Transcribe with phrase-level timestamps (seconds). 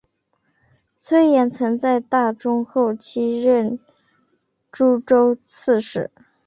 [0.97, 3.79] 崔彦曾在大中后期任
[4.71, 6.09] 诸州刺史。